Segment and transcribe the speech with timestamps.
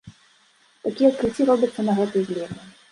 [0.87, 2.63] Такія адкрыцці робяцца на гэтай глебе!